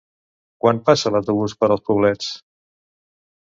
Quan 0.63 0.79
passa 0.87 1.11
l'autobús 1.15 1.55
per 1.61 1.69
els 1.77 1.85
Poblets? 1.91 2.31